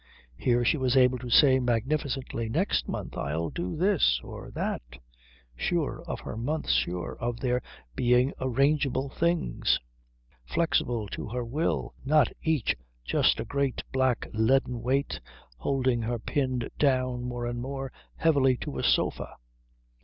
Here 0.35 0.65
she 0.65 0.77
was 0.77 0.97
able 0.97 1.19
to 1.19 1.29
say 1.29 1.59
magnificently, 1.59 2.49
"Next 2.49 2.89
month 2.89 3.15
I'll 3.15 3.51
do 3.51 3.75
this 3.75 4.19
or 4.23 4.49
that," 4.49 4.81
sure 5.55 6.01
of 6.07 6.21
her 6.21 6.35
months, 6.35 6.71
sure 6.71 7.15
of 7.19 7.39
their 7.39 7.61
being 7.95 8.33
arrangeable 8.41 9.09
things, 9.09 9.79
flexible 10.43 11.07
to 11.09 11.27
her 11.27 11.45
will, 11.45 11.93
not 12.03 12.29
each 12.41 12.75
just 13.05 13.39
a 13.39 13.45
great 13.45 13.83
black 13.91 14.27
leaden 14.33 14.81
weight 14.81 15.19
holding 15.57 16.01
her 16.01 16.17
pinned 16.17 16.71
down 16.79 17.21
more 17.23 17.45
and 17.45 17.61
more 17.61 17.91
heavily 18.15 18.57
to 18.57 18.79
a 18.79 18.83
sofa. 18.83 19.35